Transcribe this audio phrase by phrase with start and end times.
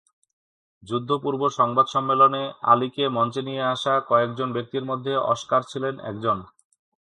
[0.83, 6.37] যুদ্ধ-পূর্ব সংবাদ সম্মেলনে আলিকে মঞ্চে নিয়ে আসা কয়েকজন ব্যক্তির মধ্যে অস্কার ছিলেন একজন।